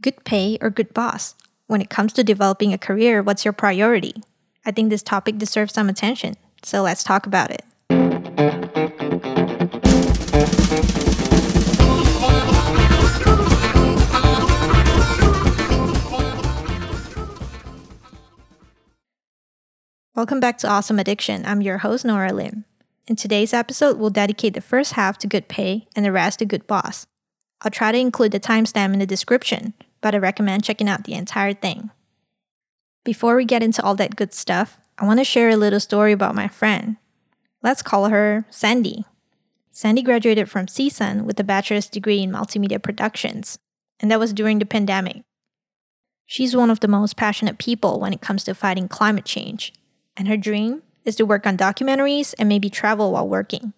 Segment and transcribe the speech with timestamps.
[0.00, 1.34] Good pay or good boss?
[1.66, 4.22] When it comes to developing a career, what's your priority?
[4.64, 7.64] I think this topic deserves some attention, so let's talk about it.
[20.14, 21.44] Welcome back to Awesome Addiction.
[21.44, 22.64] I'm your host, Nora Lim.
[23.08, 26.44] In today's episode, we'll dedicate the first half to good pay and the rest to
[26.44, 27.08] good boss.
[27.62, 31.14] I'll try to include the timestamp in the description, but I recommend checking out the
[31.14, 31.90] entire thing.
[33.04, 36.12] Before we get into all that good stuff, I want to share a little story
[36.12, 36.96] about my friend.
[37.62, 39.04] Let's call her Sandy.
[39.70, 43.58] Sandy graduated from CSUN with a bachelor's degree in multimedia productions,
[44.00, 45.22] and that was during the pandemic.
[46.26, 49.72] She's one of the most passionate people when it comes to fighting climate change,
[50.16, 53.72] and her dream is to work on documentaries and maybe travel while working.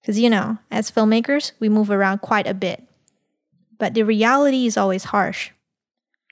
[0.00, 2.82] Because, you know, as filmmakers, we move around quite a bit.
[3.78, 5.50] But the reality is always harsh.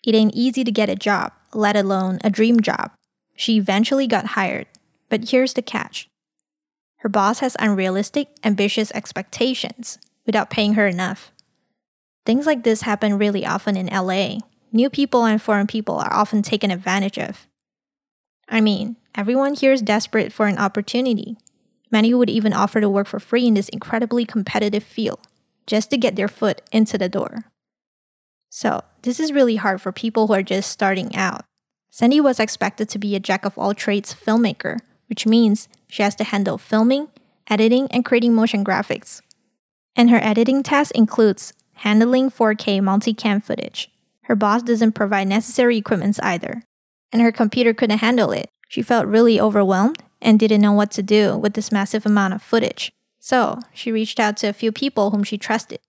[0.05, 2.93] It ain't easy to get a job, let alone a dream job.
[3.37, 4.67] She eventually got hired,
[5.09, 6.09] but here's the catch
[6.99, 11.31] her boss has unrealistic, ambitious expectations without paying her enough.
[12.27, 14.39] Things like this happen really often in LA.
[14.73, 17.47] New people and foreign people are often taken advantage of.
[18.49, 21.39] I mean, everyone here is desperate for an opportunity.
[21.91, 25.21] Many would even offer to work for free in this incredibly competitive field
[25.67, 27.45] just to get their foot into the door.
[28.51, 31.45] So, this is really hard for people who are just starting out.
[31.91, 36.15] Sandy was expected to be a jack of all trades filmmaker, which means she has
[36.17, 37.09] to handle filming,
[37.49, 39.21] editing, and creating motion graphics.
[39.97, 43.91] And her editing task includes handling 4K multicam footage.
[44.23, 46.63] Her boss doesn't provide necessary equipment either,
[47.13, 48.49] and her computer couldn't handle it.
[48.69, 52.43] She felt really overwhelmed and didn't know what to do with this massive amount of
[52.43, 52.93] footage.
[53.19, 55.81] So she reached out to a few people whom she trusted.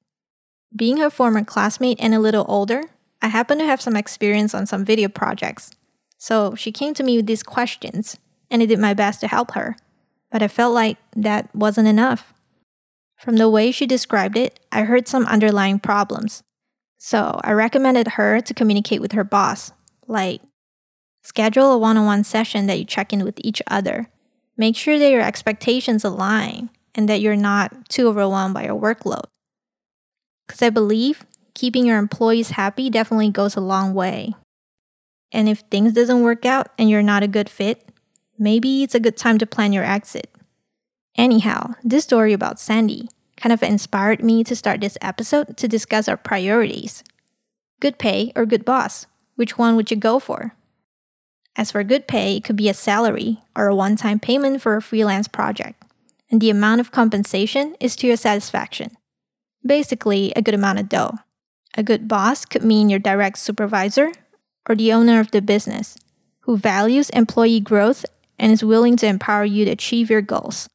[0.76, 2.84] Being her former classmate and a little older,
[3.22, 5.72] I happen to have some experience on some video projects.
[6.18, 8.18] So she came to me with these questions,
[8.52, 9.76] and I did my best to help her.
[10.32, 12.34] But I felt like that wasn't enough.
[13.18, 16.44] From the way she described it, I heard some underlying problems.
[17.00, 19.72] So I recommended her to communicate with her boss,
[20.08, 20.42] like
[21.24, 24.10] schedule a one on one session that you check in with each other.
[24.56, 29.26] Make sure that your expectations align and that you're not too overwhelmed by your workload.
[30.50, 34.34] Because I believe keeping your employees happy definitely goes a long way.
[35.32, 37.88] And if things doesn't work out and you're not a good fit,
[38.40, 40.34] maybe it's a good time to plan your exit.
[41.16, 46.08] Anyhow, this story about Sandy kind of inspired me to start this episode to discuss
[46.08, 47.04] our priorities.
[47.80, 49.06] Good pay or good boss?
[49.36, 50.56] Which one would you go for?
[51.56, 54.76] As for good pay, it could be a salary or a one time payment for
[54.76, 55.84] a freelance project
[56.32, 58.96] and the amount of compensation is to your satisfaction.
[59.66, 61.18] Basically, a good amount of dough.
[61.76, 64.12] A good boss could mean your direct supervisor
[64.68, 65.98] or the owner of the business
[66.42, 68.06] who values employee growth
[68.40, 70.68] and is willing to empower you to achieve your goals.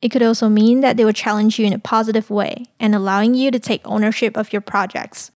[0.00, 3.34] It could also mean that they will challenge you in a positive way and allowing
[3.34, 5.30] you to take ownership of your projects.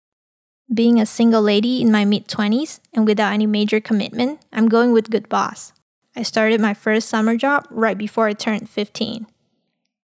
[0.73, 4.93] Being a single lady in my mid 20s and without any major commitment, I'm going
[4.93, 5.73] with good boss.
[6.15, 9.27] I started my first summer job right before I turned 15.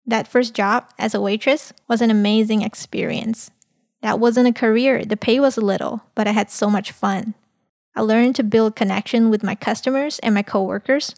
[0.09, 3.51] That first job as a waitress was an amazing experience.
[4.01, 7.35] That wasn't a career, the pay was little, but I had so much fun.
[7.95, 11.13] I learned to build connection with my customers and my coworkers.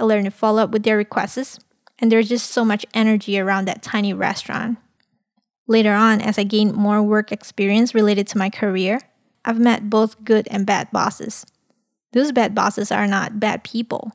[0.00, 1.58] I learned to follow up with their requests,
[1.98, 4.78] and there's just so much energy around that tiny restaurant.
[5.66, 9.00] Later on, as I gained more work experience related to my career,
[9.44, 11.44] I've met both good and bad bosses.
[12.14, 14.12] Those bad bosses are not bad people.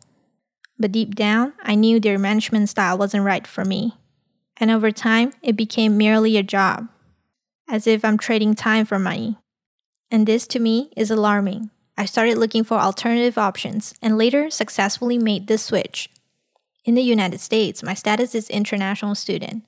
[0.79, 3.97] But deep down, I knew their management style wasn't right for me.
[4.57, 6.87] And over time, it became merely a job,
[7.67, 9.37] as if I'm trading time for money.
[10.09, 11.69] And this to me is alarming.
[11.97, 16.09] I started looking for alternative options and later successfully made this switch.
[16.85, 19.63] In the United States, my status is international student.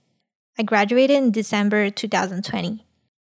[0.57, 2.85] I graduated in December 2020.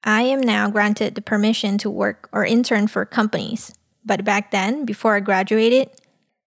[0.04, 3.74] I am now granted the permission to work or intern for companies
[4.04, 5.90] but back then, before I graduated,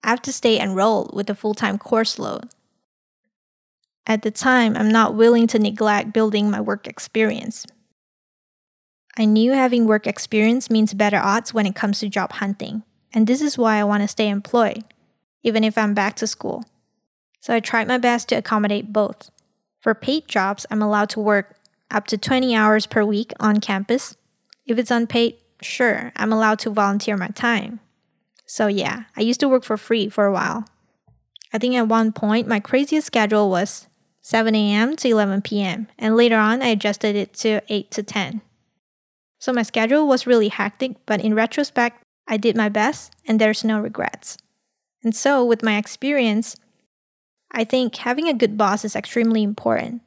[0.04, 2.50] I have to stay enrolled with a full time course load.
[4.06, 7.66] At the time, I'm not willing to neglect building my work experience.
[9.18, 12.84] I knew having work experience means better odds when it comes to job hunting,
[13.14, 14.84] and this is why I want to stay employed,
[15.44, 16.66] even if I'm back to school.
[17.40, 19.30] So I tried my best to accommodate both.
[19.80, 21.58] For paid jobs, I'm allowed to work
[21.92, 24.16] up to 20 hours per week on campus.
[24.66, 27.80] If it's unpaid, sure, I'm allowed to volunteer my time.
[28.46, 30.66] So, yeah, I used to work for free for a while.
[31.54, 33.88] I think at one point, my craziest schedule was
[34.22, 34.96] 7 a.m.
[34.98, 38.42] to 11 p.m., and later on, I adjusted it to 8 to 10.
[39.40, 43.64] So my schedule was really hectic, but in retrospect, I did my best and there's
[43.64, 44.38] no regrets.
[45.04, 46.56] And so, with my experience,
[47.52, 50.02] I think having a good boss is extremely important,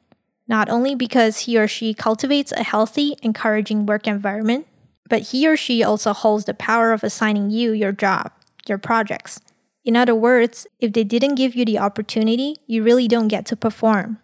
[0.47, 4.65] not only because he or she cultivates a healthy, encouraging work environment,
[5.09, 8.31] but he or she also holds the power of assigning you your job,
[8.67, 9.39] your projects.
[9.85, 13.55] In other words, if they didn't give you the opportunity, you really don't get to
[13.55, 14.19] perform.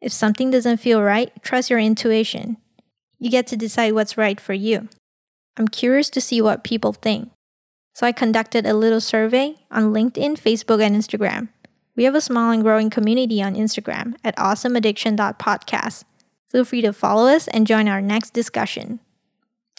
[0.00, 2.56] If something doesn't feel right, trust your intuition.
[3.18, 4.88] You get to decide what's right for you.
[5.58, 7.30] I'm curious to see what people think.
[7.94, 11.48] So I conducted a little survey on LinkedIn, Facebook, and Instagram.
[11.96, 16.04] We have a small and growing community on Instagram at awesomeaddiction.podcast.
[16.48, 19.00] Feel free to follow us and join our next discussion.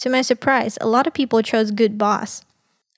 [0.02, 2.44] To my surprise, a lot of people chose good boss.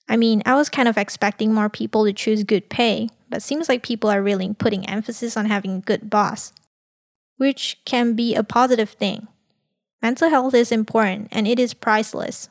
[0.09, 3.69] I mean, I was kind of expecting more people to choose good pay, but seems
[3.69, 6.55] like people are really putting emphasis on having a good boss,
[7.37, 9.29] which can be a positive thing.
[10.01, 12.49] Mental health is important and it is priceless.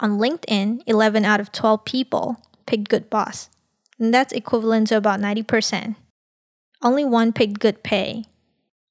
[0.00, 3.50] On LinkedIn, 11 out of 12 people picked good boss,
[4.00, 5.94] and that's equivalent to about 90%.
[6.82, 8.24] Only one picked good pay.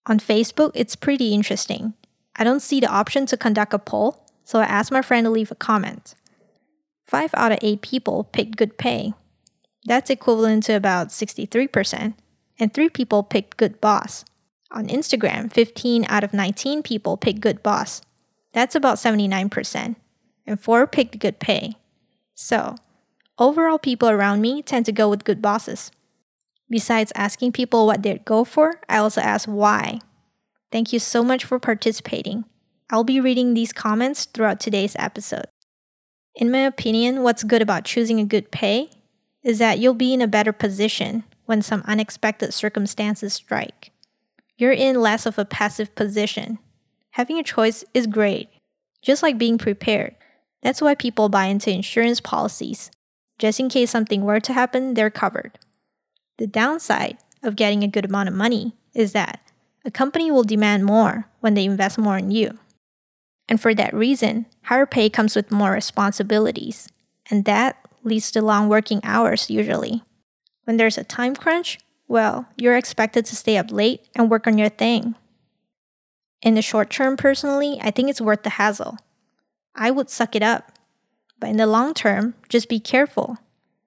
[0.05, 1.95] On Facebook, it's pretty interesting.
[2.37, 5.29] I don't see the option to conduct a poll, so I asked my friend to
[5.29, 6.15] leave a comment.
[7.05, 9.13] 5 out of 8 people picked good pay.
[9.85, 12.13] That's equivalent to about 63%,
[12.59, 14.23] and 3 people picked good boss.
[14.71, 18.01] On Instagram, 15 out of 19 people picked good boss.
[18.53, 19.95] That's about 79%.
[20.47, 21.75] And 4 picked good pay.
[22.33, 22.75] So,
[23.37, 25.91] overall, people around me tend to go with good bosses.
[26.69, 29.99] Besides asking people what they'd go for, I also ask why.
[30.71, 32.45] Thank you so much for participating.
[32.91, 35.47] I'll be reading these comments throughout today's episode.
[36.35, 38.91] In my opinion, what's good about choosing a good pay
[39.43, 43.91] is that you'll be in a better position when some unexpected circumstances strike
[44.61, 46.59] you're in less of a passive position.
[47.11, 48.47] Having a choice is great,
[49.01, 50.15] just like being prepared.
[50.61, 52.91] That's why people buy into insurance policies.
[53.39, 55.57] Just in case something were to happen, they're covered.
[56.37, 59.41] The downside of getting a good amount of money is that
[59.83, 62.59] a company will demand more when they invest more in you.
[63.47, 66.87] And for that reason, higher pay comes with more responsibilities,
[67.29, 70.03] and that leads to long working hours usually.
[70.63, 74.57] When there's a time crunch, well, you're expected to stay up late and work on
[74.57, 75.15] your thing.
[76.41, 78.97] In the short term, personally, I think it's worth the hassle.
[79.75, 80.71] I would suck it up.
[81.39, 83.37] But in the long term, just be careful.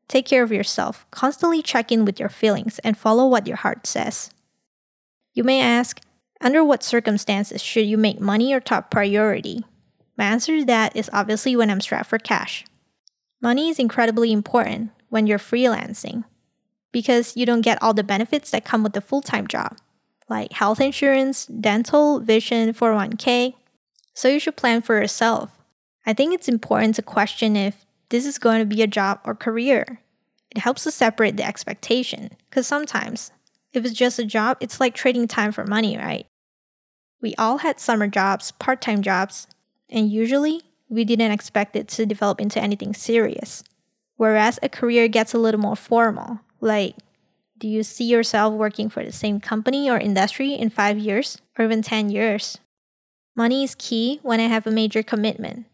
[0.09, 3.87] Take care of yourself, constantly check in with your feelings, and follow what your heart
[3.87, 4.31] says.
[5.33, 6.01] You may ask,
[6.45, 9.65] under what circumstances should you make money your top priority?
[10.19, 12.67] My answer to that is obviously when I'm strapped for cash.
[13.41, 16.25] Money is incredibly important when you're freelancing
[16.93, 19.79] because you don't get all the benefits that come with a full time job,
[20.29, 23.55] like health insurance, dental, vision, 401k.
[24.13, 25.51] So you should plan for yourself.
[26.05, 29.35] I think it's important to question if this is going to be a job or
[29.35, 30.01] career.
[30.51, 33.33] It helps to separate the expectation, because sometimes,
[33.73, 36.27] if it's just a job, it's like trading time for money, right?
[37.25, 39.47] We all had summer jobs, part time jobs,
[39.89, 40.61] and usually
[40.91, 43.65] we didn't expect it to develop into anything serious.
[44.19, 46.97] Whereas a career gets a little more formal, like,
[47.57, 51.65] do you see yourself working for the same company or industry in five years or
[51.65, 52.59] even 10 years?
[53.35, 55.65] Money is key when I have a major commitment,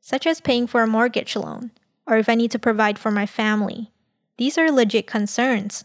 [0.00, 1.72] such as paying for a mortgage loan
[2.06, 3.90] or if I need to provide for my family.
[4.36, 5.82] These are legit concerns.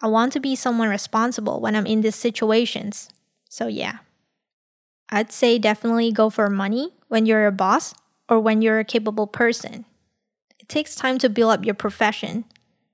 [0.00, 3.08] I want to be someone responsible when I'm in these situations.
[3.48, 3.98] So, yeah.
[5.10, 7.94] I'd say definitely go for money when you're a boss
[8.28, 9.84] or when you're a capable person.
[10.58, 12.44] It takes time to build up your profession,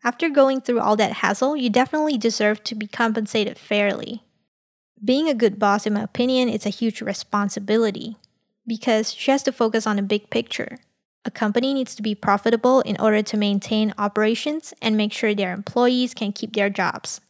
[0.02, 4.23] after going through all that hassle, you definitely deserve to be compensated fairly.
[5.05, 8.17] Being a good boss, in my opinion, is a huge responsibility
[8.67, 10.79] because she has to focus on the big picture.
[11.25, 15.52] A company needs to be profitable in order to maintain operations and make sure their
[15.52, 17.21] employees can keep their jobs.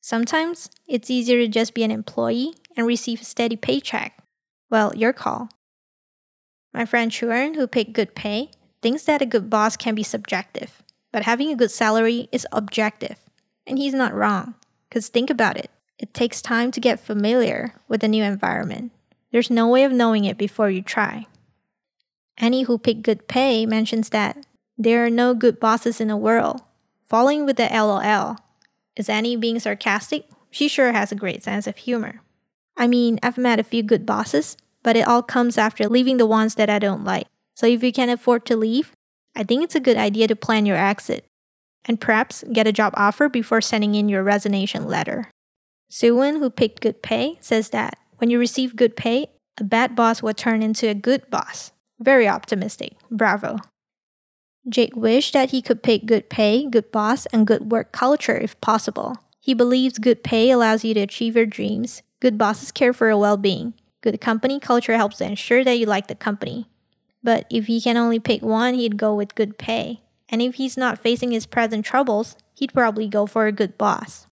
[0.00, 4.18] Sometimes it's easier to just be an employee and receive a steady paycheck.
[4.70, 5.48] Well, your call.
[6.72, 8.50] My friend Chuan, who picked good pay,
[8.82, 10.82] thinks that a good boss can be subjective.
[11.12, 13.18] But having a good salary is objective.
[13.66, 14.54] And he's not wrong.
[14.88, 18.90] Because think about it it takes time to get familiar with a new environment.
[19.30, 21.26] There's no way of knowing it before you try.
[22.36, 24.44] Annie who picked good pay mentions that
[24.76, 26.62] there are no good bosses in the world.
[27.04, 28.38] Following with the LOL.
[28.96, 30.26] Is Annie being sarcastic?
[30.50, 32.20] She sure has a great sense of humor.
[32.76, 36.26] I mean, I've met a few good bosses, but it all comes after leaving the
[36.26, 37.26] ones that I don't like.
[37.54, 38.92] So if you can afford to leave,
[39.36, 41.24] I think it's a good idea to plan your exit
[41.84, 45.30] and perhaps get a job offer before sending in your resignation letter.
[45.90, 49.28] Suwon, who picked good pay, says that when you receive good pay,
[49.58, 51.72] a bad boss will turn into a good boss.
[52.00, 52.94] Very optimistic.
[53.10, 53.58] Bravo.
[54.68, 58.58] Jake wished that he could pick good pay, good boss, and good work culture if
[58.60, 59.16] possible.
[59.40, 63.18] He believes good pay allows you to achieve your dreams, good bosses care for your
[63.18, 66.66] well being, good company culture helps ensure that you like the company.
[67.22, 70.00] But if he can only pick one, he'd go with good pay.
[70.30, 74.26] And if he's not facing his present troubles, he'd probably go for a good boss.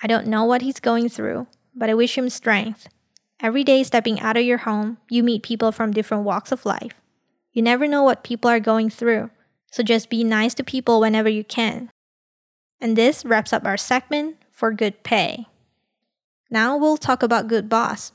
[0.00, 2.86] I don't know what he's going through, but I wish him strength.
[3.40, 7.02] Every day stepping out of your home, you meet people from different walks of life.
[7.52, 9.30] You never know what people are going through,
[9.72, 11.90] so just be nice to people whenever you can.
[12.80, 15.46] And this wraps up our segment for good pay.
[16.50, 18.12] Now we'll talk about good boss.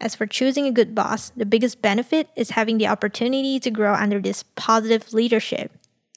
[0.00, 3.94] As for choosing a good boss, the biggest benefit is having the opportunity to grow
[3.94, 5.72] under this positive leadership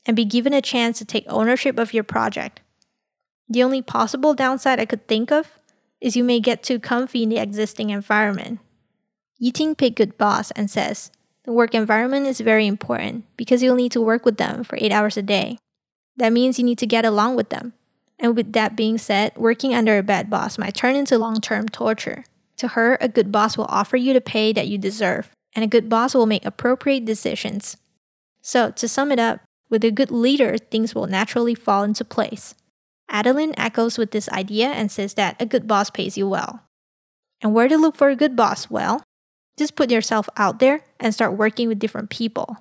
[0.06, 2.62] and be given a chance to take ownership of your project.
[3.50, 5.60] The only possible downside I could think of
[6.00, 8.60] is you may get too comfy in the existing environment.
[9.42, 11.12] Yiting picked good boss and says,
[11.46, 14.92] the work environment is very important because you'll need to work with them for 8
[14.94, 15.58] hours a day.
[16.16, 17.74] That means you need to get along with them.
[18.20, 21.68] And with that being said, working under a bad boss might turn into long term
[21.68, 22.24] torture.
[22.58, 25.68] To her, a good boss will offer you the pay that you deserve, and a
[25.68, 27.78] good boss will make appropriate decisions.
[28.42, 32.54] So, to sum it up, with a good leader, things will naturally fall into place.
[33.10, 36.64] Adeline echoes with this idea and says that a good boss pays you well.
[37.42, 38.70] And where to look for a good boss?
[38.70, 39.04] Well,
[39.58, 42.58] just put yourself out there and start working with different people.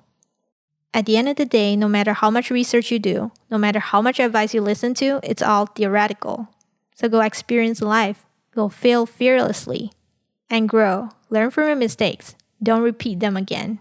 [0.93, 3.79] At the end of the day, no matter how much research you do, no matter
[3.79, 6.49] how much advice you listen to, it's all theoretical.
[6.95, 9.91] So go experience life, go fail fearlessly,
[10.49, 11.09] and grow.
[11.29, 12.35] Learn from your mistakes.
[12.61, 13.79] Don't repeat them again.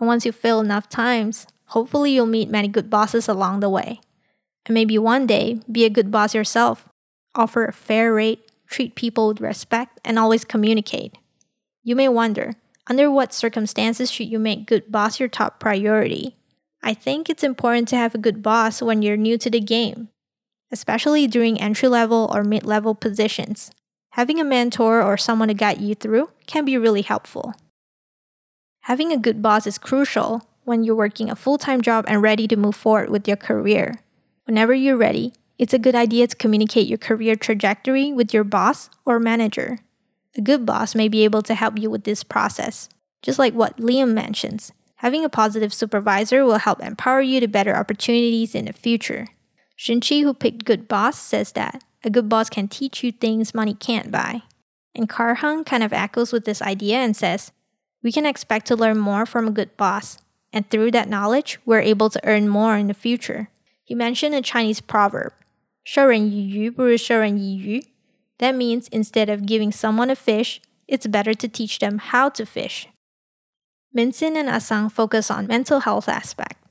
[0.00, 4.00] And once you fail enough times, Hopefully, you'll meet many good bosses along the way.
[4.66, 6.88] And maybe one day, be a good boss yourself.
[7.34, 11.18] Offer a fair rate, treat people with respect, and always communicate.
[11.82, 12.54] You may wonder,
[12.86, 16.36] under what circumstances should you make good boss your top priority?
[16.82, 20.08] I think it's important to have a good boss when you're new to the game,
[20.70, 23.70] especially during entry level or mid level positions.
[24.10, 27.54] Having a mentor or someone to guide you through can be really helpful.
[28.82, 32.46] Having a good boss is crucial when you're working a full time job and ready
[32.48, 34.00] to move forward with your career.
[34.44, 38.90] Whenever you're ready, it's a good idea to communicate your career trajectory with your boss
[39.04, 39.78] or manager.
[40.37, 42.89] A good boss may be able to help you with this process.
[43.21, 47.75] Just like what Liam mentions, having a positive supervisor will help empower you to better
[47.75, 49.27] opportunities in the future.
[49.77, 53.73] Shinchi, who picked Good Boss, says that a good boss can teach you things money
[53.73, 54.43] can't buy.
[54.95, 57.51] And Karhang kind of echoes with this idea and says,
[58.03, 60.17] We can expect to learn more from a good boss,
[60.51, 63.49] and through that knowledge, we're able to earn more in the future.
[63.83, 65.33] He mentioned a Chinese proverb,
[65.83, 67.83] 授人以鱼不如授人以渔.
[68.38, 72.44] that means instead of giving someone a fish, it's better to teach them how to
[72.46, 72.88] fish.
[73.96, 76.62] Minson and Asang focus on mental health aspect.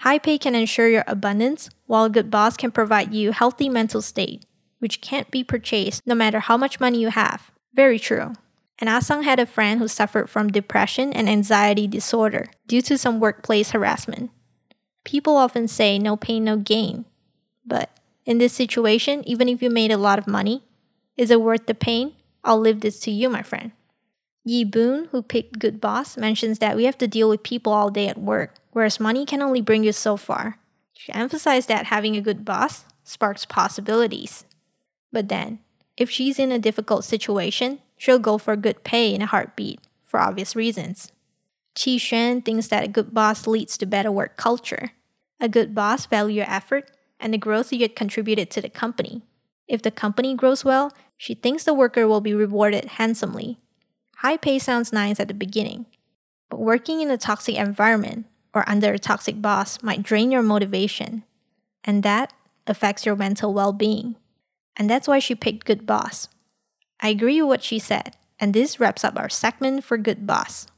[0.00, 4.02] High pay can ensure your abundance, while a good boss can provide you healthy mental
[4.02, 4.44] state,
[4.78, 7.50] which can't be purchased no matter how much money you have.
[7.74, 8.34] Very true
[8.80, 13.20] and Asang had a friend who suffered from depression and anxiety disorder due to some
[13.20, 14.30] workplace harassment.
[15.04, 17.04] People often say no pain, no gain.
[17.64, 17.90] But
[18.24, 20.62] in this situation, even if you made a lot of money,
[21.20, 22.14] is it worth the pain?
[22.42, 23.72] I'll leave this to you, my friend.
[24.42, 27.90] Yi Boon, who picked Good Boss, mentions that we have to deal with people all
[27.90, 30.58] day at work, whereas money can only bring you so far.
[30.94, 34.46] She emphasized that having a good boss sparks possibilities.
[35.12, 35.58] But then,
[35.98, 40.20] if she's in a difficult situation, she'll go for good pay in a heartbeat, for
[40.20, 41.12] obvious reasons.
[41.76, 44.92] Qi Xuan thinks that a good boss leads to better work culture.
[45.38, 49.20] A good boss values your effort and the growth you had contributed to the company.
[49.70, 53.58] If the company grows well, she thinks the worker will be rewarded handsomely.
[54.16, 55.84] High pay sounds nice at the beginning,
[56.48, 58.24] but working in a toxic environment
[58.54, 61.24] or under a toxic boss might drain your motivation,
[61.84, 62.32] and that
[62.66, 64.16] affects your mental well being.
[64.78, 66.28] And that's why she picked Good Boss.
[67.00, 70.68] I agree with what she said, and this wraps up our segment for Good Boss.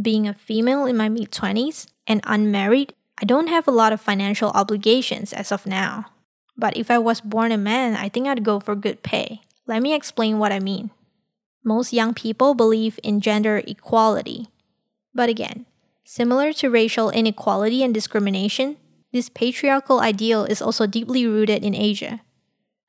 [0.00, 4.00] Being a female in my mid 20s and unmarried, I don't have a lot of
[4.00, 6.06] financial obligations as of now.
[6.56, 9.40] But if I was born a man, I think I'd go for good pay.
[9.66, 10.90] Let me explain what I mean.
[11.64, 14.48] Most young people believe in gender equality.
[15.14, 15.66] But again,
[16.04, 18.76] similar to racial inequality and discrimination,
[19.12, 22.20] this patriarchal ideal is also deeply rooted in Asia.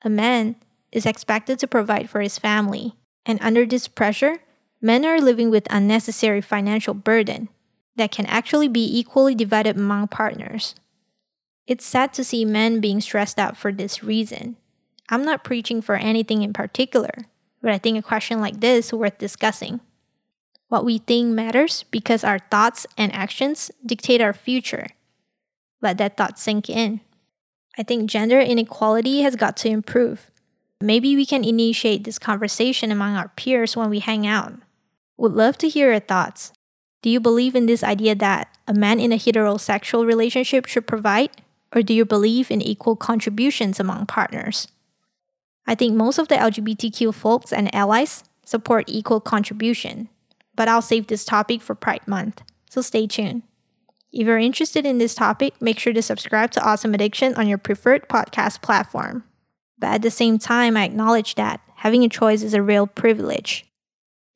[0.04, 0.56] A man
[0.92, 2.94] is expected to provide for his family.
[3.26, 4.40] And under this pressure,
[4.82, 7.50] men are living with unnecessary financial burden
[7.96, 10.76] that can actually be equally divided among partners.
[11.66, 14.58] It's sad to see men being stressed out for this reason.
[15.10, 17.12] I'm not preaching for anything in particular,
[17.62, 19.80] but I think a question like this is worth discussing.
[20.68, 24.88] What we think matters because our thoughts and actions dictate our future.
[25.82, 27.02] Let that thought sink in.
[27.78, 30.32] I think gender inequality has got to improve.
[30.82, 34.54] Maybe we can initiate this conversation among our peers when we hang out.
[35.18, 36.52] Would love to hear your thoughts.
[37.02, 41.30] Do you believe in this idea that a man in a heterosexual relationship should provide?
[41.76, 44.68] Or do you believe in equal contributions among partners?
[45.66, 50.10] I think most of the LGBTQ folks and allies support equal contribution
[50.56, 53.44] but I'll save this topic for Pride Month, so stay tuned.
[54.12, 57.58] If you're interested in this topic, make sure to subscribe to Awesome Addiction on your
[57.58, 59.24] preferred podcast platform.
[59.80, 63.66] But at the same time, I acknowledge that having a choice is a real privilege.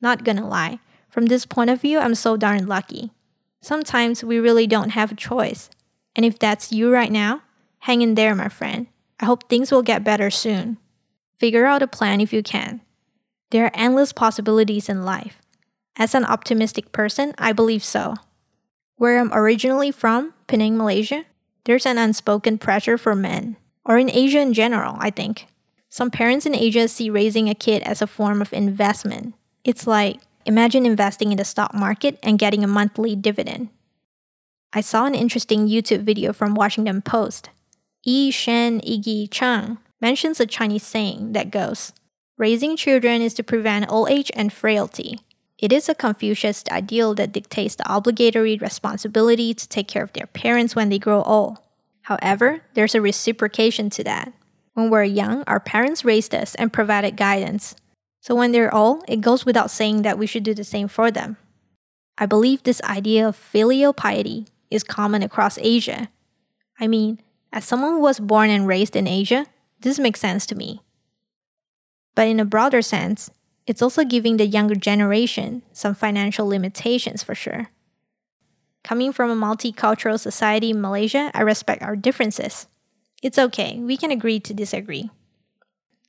[0.00, 3.12] Not gonna lie, from this point of view, I'm so darn lucky.
[3.60, 5.70] Sometimes we really don't have a choice.
[6.18, 7.42] And if that's you right now,
[7.78, 8.88] hang in there, my friend.
[9.20, 10.76] I hope things will get better soon.
[11.36, 12.80] Figure out a plan if you can.
[13.50, 15.40] There are endless possibilities in life.
[15.94, 18.16] As an optimistic person, I believe so.
[18.96, 21.22] Where I'm originally from, Penang, Malaysia,
[21.66, 25.46] there's an unspoken pressure for men, or in Asia in general, I think.
[25.88, 29.34] Some parents in Asia see raising a kid as a form of investment.
[29.62, 33.68] It's like, imagine investing in the stock market and getting a monthly dividend.
[34.70, 37.48] I saw an interesting YouTube video from Washington Post.
[38.04, 41.92] Yi Shen Igi Chang mentions a Chinese saying that goes,
[42.36, 45.20] Raising children is to prevent old age and frailty.
[45.58, 50.26] It is a Confucius ideal that dictates the obligatory responsibility to take care of their
[50.26, 51.58] parents when they grow old.
[52.02, 54.34] However, there's a reciprocation to that.
[54.74, 57.74] When we're young, our parents raised us and provided guidance.
[58.20, 61.10] So when they're old, it goes without saying that we should do the same for
[61.10, 61.38] them.
[62.18, 66.08] I believe this idea of filial piety is common across Asia.
[66.80, 67.20] I mean,
[67.52, 69.46] as someone who was born and raised in Asia,
[69.80, 70.82] this makes sense to me.
[72.14, 73.30] But in a broader sense,
[73.66, 77.68] it's also giving the younger generation some financial limitations for sure.
[78.82, 82.66] Coming from a multicultural society in Malaysia, I respect our differences.
[83.22, 85.10] It's okay, we can agree to disagree.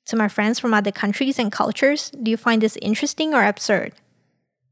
[0.05, 3.93] To my friends from other countries and cultures, do you find this interesting or absurd?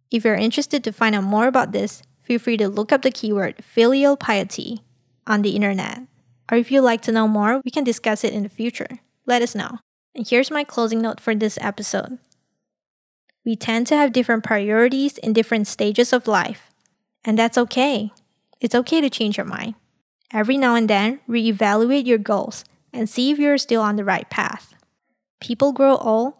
[0.09, 3.11] If you're interested to find out more about this, feel free to look up the
[3.11, 4.81] keyword filial piety
[5.25, 6.01] on the internet.
[6.51, 8.99] Or if you'd like to know more, we can discuss it in the future.
[9.25, 9.79] Let us know.
[10.13, 12.19] And here's my closing note for this episode.
[13.45, 16.69] We tend to have different priorities in different stages of life.
[17.23, 18.11] And that's okay.
[18.59, 19.75] It's okay to change your mind.
[20.33, 24.29] Every now and then, reevaluate your goals and see if you're still on the right
[24.29, 24.73] path.
[25.39, 26.33] People grow old,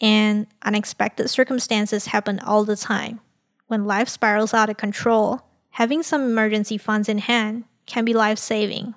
[0.00, 3.20] and unexpected circumstances happen all the time.
[3.68, 8.38] When life spirals out of control, having some emergency funds in hand can be life
[8.38, 8.94] saving.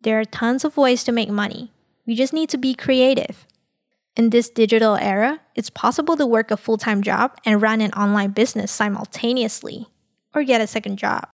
[0.00, 1.70] There are tons of ways to make money.
[2.06, 3.46] We just need to be creative.
[4.16, 7.92] In this digital era, it's possible to work a full time job and run an
[7.92, 9.86] online business simultaneously,
[10.34, 11.28] or get a second job.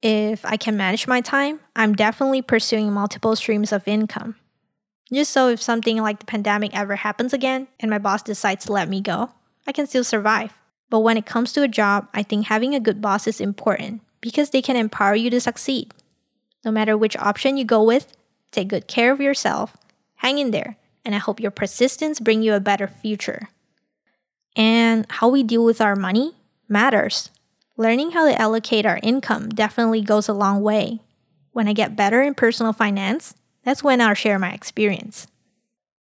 [0.00, 4.36] If I can manage my time, I'm definitely pursuing multiple streams of income.
[5.12, 8.72] Just so if something like the pandemic ever happens again and my boss decides to
[8.72, 9.30] let me go,
[9.66, 10.52] I can still survive.
[10.90, 14.02] But when it comes to a job, I think having a good boss is important
[14.20, 15.94] because they can empower you to succeed.
[16.64, 18.12] No matter which option you go with,
[18.50, 19.76] take good care of yourself,
[20.16, 23.48] hang in there, and I hope your persistence bring you a better future.
[24.56, 26.34] And how we deal with our money
[26.68, 27.30] matters.
[27.76, 31.00] Learning how to allocate our income definitely goes a long way.
[31.52, 35.28] When I get better in personal finance, that's when I'll share my experience.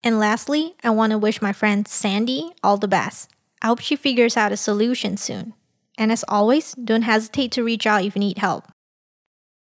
[0.03, 3.29] And lastly, I want to wish my friend Sandy all the best.
[3.63, 5.53] I hope she figures out a solution soon.
[5.97, 8.65] And as always, don't hesitate to reach out if you need help.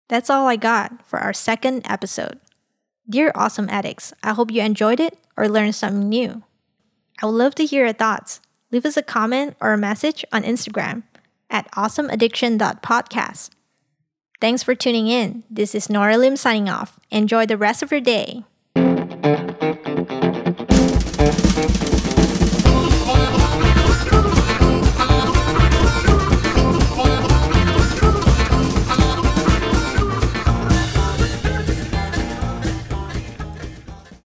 [0.07, 2.39] That's all I got for our second episode.
[3.07, 6.43] Dear Awesome Addicts, I hope you enjoyed it or learned something new.
[7.21, 8.39] I would love to hear your thoughts.
[8.71, 11.03] Leave us a comment or a message on Instagram
[11.49, 13.49] at awesomeaddiction.podcast.
[14.39, 15.43] Thanks for tuning in.
[15.49, 16.99] This is Nora Lim signing off.
[17.12, 18.45] Enjoy the rest of your day.